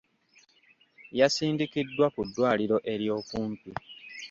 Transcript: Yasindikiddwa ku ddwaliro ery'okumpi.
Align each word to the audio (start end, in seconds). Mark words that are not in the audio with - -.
Yasindikiddwa 1.19 2.05
ku 2.13 2.21
ddwaliro 2.27 2.77
ery'okumpi. 2.93 3.71